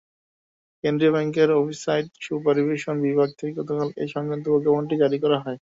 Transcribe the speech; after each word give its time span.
কেন্দ্রীয় 0.83 1.13
ব্যাংকের 1.13 1.49
offsite 1.57 2.05
supervision 2.21 2.95
বিভাগ 3.05 3.29
থেকে 3.37 3.53
গতকাল 3.59 3.87
এ-সংক্রান্ত 3.97 4.45
প্রজ্ঞাপনটি 4.47 4.95
জারি 5.01 5.17
করা 5.23 5.37
হয়। 5.43 5.59